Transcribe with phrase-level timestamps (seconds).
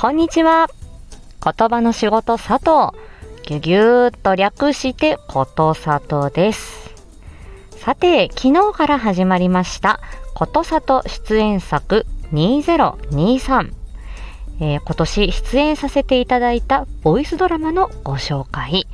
[0.00, 0.68] こんにちは。
[1.42, 2.96] 言葉の仕事佐藤。
[3.42, 6.94] ぎゅぎゅーっと略してことさとです。
[7.72, 9.98] さて、昨日から始まりました、
[10.36, 13.72] ことさと出演作2023。
[14.60, 18.86] えー今年出演させていただいたボイスドラマのご紹介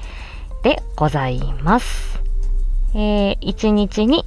[0.63, 2.19] でございます。
[2.95, 4.25] えー、1日に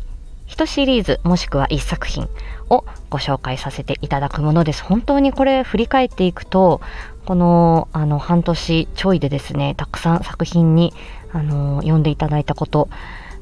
[0.47, 2.29] 1シリーズもしくは1作品
[2.69, 4.83] をご紹介させていただくものです。
[4.83, 6.81] 本当にこれ振り返っていくと、
[7.25, 10.93] このあの半年ちょいでですね、たくさん作品に
[11.33, 12.89] あの読んでいただいたこと、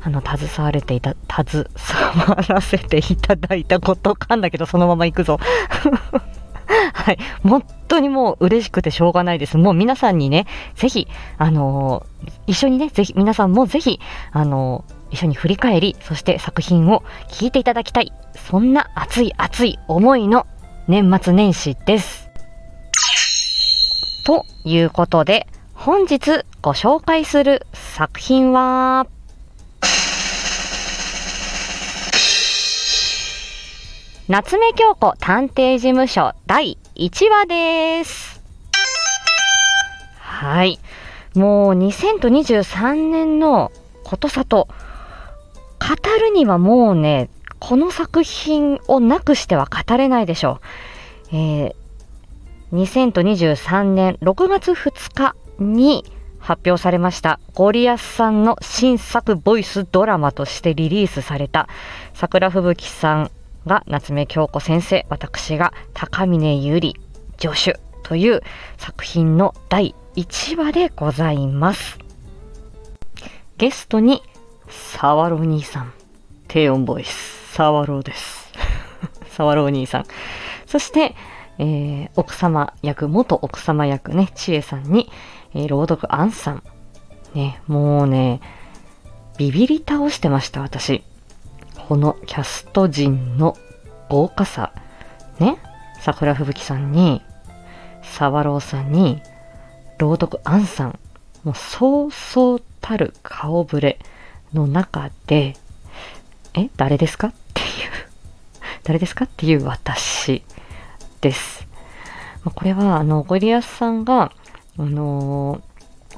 [0.02, 1.68] あの携われていた、携
[2.28, 5.40] わらせていただいたことかんだけど、そのまま行くぞ。
[6.94, 7.18] はい。
[7.44, 9.58] 本当にもう嬉しくてしょうがないです。
[9.58, 14.00] もう皆さんにね、ぜひ、あのー一緒にね、ぜひ、皆さんもぜひ、
[14.32, 18.12] あのー一緒に振り返り、そして作品を聞いていただきたい。
[18.36, 20.46] そんな熱い熱い思いの
[20.88, 22.30] 年末年始です。
[24.26, 29.08] ということで、本日ご紹介する作品は、
[34.28, 38.42] 夏目京子探偵事務所第1話です。
[40.18, 40.80] はい。
[41.36, 43.72] もう2023年の
[44.04, 44.68] ことさと、
[45.88, 50.60] 語るにはもうね、この作品をなくしては語れないでしょ
[51.32, 51.36] う。
[51.36, 51.76] えー
[52.74, 56.04] 2023年6月2日に
[56.40, 61.70] 発表されましたゴリアスさんの新作ボイスドラマとしてリリースされた
[62.14, 63.32] 桜吹雪さん
[63.66, 66.96] が夏目京子先生私が高峰ゆり
[67.40, 68.42] 助手という
[68.78, 71.98] 作品の第1話でございます
[73.58, 74.22] ゲストに
[74.70, 75.94] サワロ兄さん
[76.48, 78.52] 低音ボイスサワロです
[79.30, 80.06] サワロ兄さん
[80.66, 81.16] そして
[81.58, 85.10] えー奥様役、元奥様役ね、千恵さんに、
[85.54, 86.64] えー朗読アンさん。
[87.34, 88.42] ね、もうね、
[89.38, 91.04] ビビり倒してました、私。
[91.88, 93.56] このキャスト陣の
[94.10, 94.74] 豪華さ。
[95.40, 95.58] ね、
[96.02, 97.22] 桜吹雪さんに、
[98.02, 99.22] 沢朗さんに、
[99.98, 101.00] 朗読アンさん。
[101.44, 104.00] もうそうそうたる顔ぶれ
[104.56, 105.56] の中で、
[106.56, 107.28] え、誰ですか？
[107.28, 107.68] っていう、
[108.84, 109.26] 誰ですか？
[109.26, 110.44] っていう私。
[111.22, 111.68] です。
[112.44, 114.32] まあこれは、あの、ゴリアスさんが、
[114.78, 115.62] あの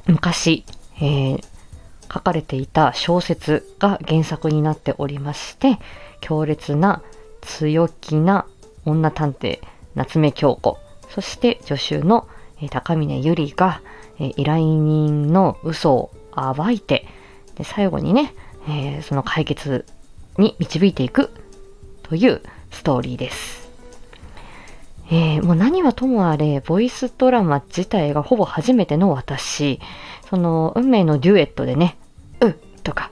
[0.05, 0.63] ー昔、
[1.01, 1.43] えー
[2.09, 5.77] 書かれていた小説が原作になっておりまして、
[6.21, 7.01] 強烈な、
[7.41, 8.45] 強気な
[8.85, 9.59] 女探偵、
[9.93, 10.77] 夏目京子、
[11.09, 12.25] そして助手の、
[12.61, 13.81] えー高峰ゆりが、
[14.19, 16.11] えー依頼人の嘘を
[16.55, 17.05] 暴いて、
[17.57, 18.33] で最後にね、
[18.67, 19.85] えーその解決
[20.37, 21.31] に導いていく
[22.03, 22.41] という
[22.71, 23.69] ストーリーです。
[25.09, 29.79] えーもう何はともあれ、ボイスドラマ自体がほぼ初めての私、
[30.29, 31.97] その運命のデュエットでね、
[32.41, 32.53] うっ
[32.83, 33.09] とか、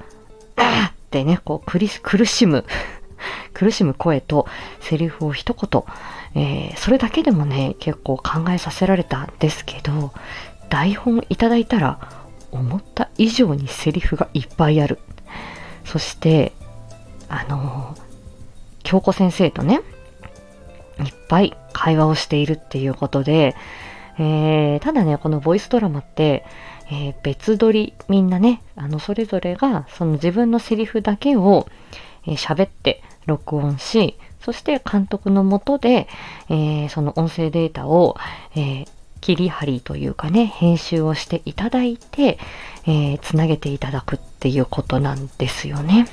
[0.58, 2.66] あーってね、こう苦し苦しむ、
[3.54, 4.46] 苦しむ声と
[4.82, 5.84] セリフを一言、
[6.36, 10.12] えーそれだけでもね、結構考えさせられたんですけど、
[10.70, 12.00] 台本いただいたら、
[12.56, 15.00] 思った以上にセリフがいっぱいある。
[15.86, 16.52] そして、
[17.30, 18.06] あのー
[18.84, 19.82] 京子先生とね、
[21.04, 23.56] いっぱい会話をしているっていうことで、
[24.20, 26.46] えーただね、このボイスドラマって、
[26.92, 31.68] えー別撮り、みんなね、あの、それぞれが、その自分のセリフだけを
[32.28, 36.08] えー喋って録音し、そして監督のもとで、
[36.50, 38.16] えーその音声データを、
[38.56, 38.88] えー
[39.25, 42.38] 切り張りというかね、編集をしていただいて、
[42.86, 46.06] えーつなげていただくっていうことなんですよね。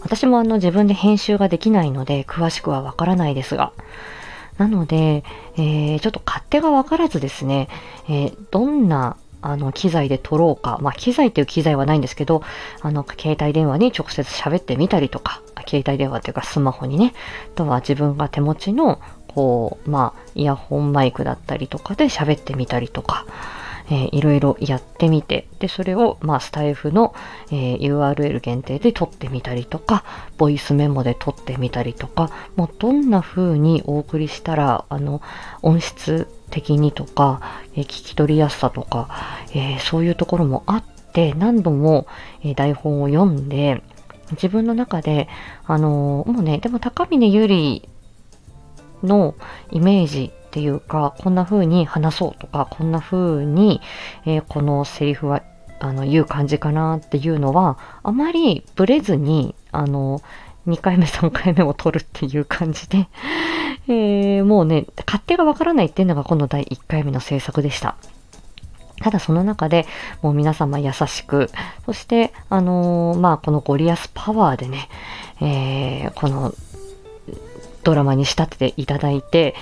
[0.00, 3.72] 私もあの自分で編集ができないので詳しくはわからないですが。
[4.58, 5.22] なので、
[5.56, 7.68] えーちょっと勝手がわからずですね、
[8.08, 12.42] えーどんなあの機材で撮ろうか、まあ機材っていう機材はないんですけど、
[12.80, 17.14] あの携帯電話に直接喋ってみたりとか、携帯電話っていうかスマホにね、
[17.54, 19.00] あとは自分が手持ちの
[19.36, 23.26] こう、まあイヤホンマイクだったりとかで喋ってみたりとか、
[23.90, 27.14] えーいろいろやってみて、で、それを、まあ、スタイフの、
[27.50, 30.04] えー URL 限定で撮ってみたりとか、
[30.38, 35.20] ボイスメモで撮ってみたりとか、もうどんな風にお送りしたら、あの、
[35.62, 37.42] 音質的にとか、
[37.74, 39.08] えー聞き取りやすさとか、
[39.54, 42.06] えーそういうところもあって、何度も、
[42.42, 43.82] え台本を読んで、
[44.32, 45.28] 自分の中で、
[45.66, 47.88] あのもうね、でも高峰ゆり
[49.02, 49.34] の
[49.70, 53.80] イメージっていうか、こんな風に話そうとか、こんな風に、
[54.24, 55.42] えーこのセリフは、
[55.80, 60.22] あの、言う感じかなっていうのは、あまりブレずに、あの、
[60.66, 63.08] 2回目、3回目も撮るっていう感じで、
[63.88, 67.96] えー、もうね、勝手がわからないっていうのがこの第1回目の制作でした。
[69.02, 69.86] ただその中で
[70.22, 71.50] もう皆様優しく、
[71.84, 74.88] そして、あのー、まあ、このゴリアスパワーでね、
[75.40, 76.54] えー、この
[77.86, 79.54] ドラマに仕立てていただいて、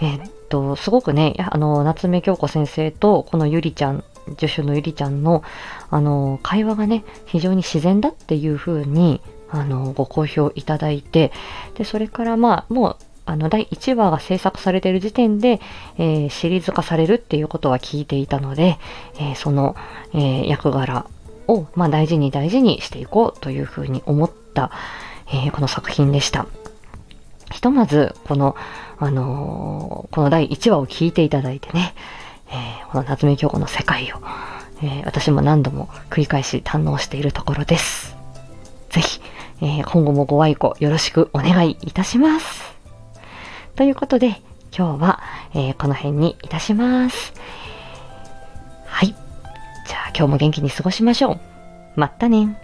[0.00, 4.02] えー、っと、すごくね、あの、夏目京子先生とこのゆりちゃん、
[4.36, 5.44] 助手のゆりちゃんの、
[5.88, 11.30] あの、会話がね、非常に自然だっていう風に、あの、ご好評いただいて、
[11.76, 12.96] で、それからまあ、もう、
[13.26, 15.60] あの、第1話が制作されている時点で、
[15.98, 18.78] えー、シリーズ化されるっていうことは聞いていたので、
[19.20, 19.76] えー、その、
[20.14, 21.06] えー、役柄
[21.46, 24.72] を、まあ、大事に大事にしていこうというふうに思った、
[25.30, 26.46] えこの作品でした。
[27.50, 28.56] ひとまず、この、
[28.98, 31.94] あのこの第1話を聞いていただいてね、
[32.50, 34.16] えこの夏目京子の世界を、
[34.82, 38.16] え私も何度も繰り返し堪能しているところです。
[38.90, 39.20] ぜひ、
[39.62, 42.76] え今後もご愛顧よろしくお願いいたします。
[43.76, 44.40] ということで、
[44.76, 45.20] 今日は、
[45.54, 47.32] え、この辺にいたします。
[48.86, 49.08] はい。
[49.08, 51.40] じゃあ今日も元気に過ごしましょう。
[51.96, 52.60] まったね。